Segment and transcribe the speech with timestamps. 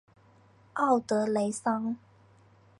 [0.73, 1.95] 奥德雷桑。